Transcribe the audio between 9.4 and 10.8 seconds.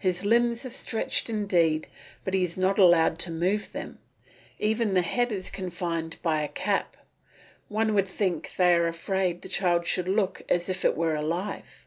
the child should look as